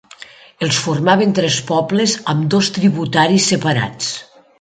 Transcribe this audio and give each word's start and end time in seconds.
Els 0.67 0.77
formaven 0.85 1.35
tres 1.39 1.57
pobles 1.67 2.15
amb 2.33 2.47
dos 2.55 2.71
tributaris 2.79 3.51
separats. 3.55 4.09